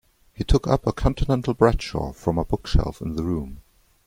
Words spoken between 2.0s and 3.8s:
from a bookshelf in the room.